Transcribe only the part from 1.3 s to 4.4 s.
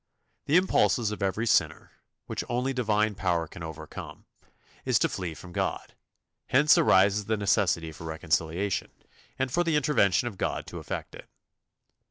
sinner, which only Divine power can overcome,